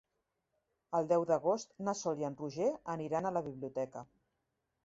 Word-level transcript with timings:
El 0.99 1.09
deu 1.11 1.25
d'agost 1.33 1.75
na 1.89 1.95
Sol 2.01 2.23
i 2.23 2.27
en 2.31 2.39
Roger 2.41 2.71
aniran 2.97 3.29
a 3.29 3.33
la 3.39 3.45
biblioteca. 3.53 4.05